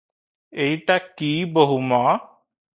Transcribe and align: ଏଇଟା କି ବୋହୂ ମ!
ଏଇଟା 0.63 0.97
କି 1.21 1.31
ବୋହୂ 1.59 1.79
ମ! 1.93 2.03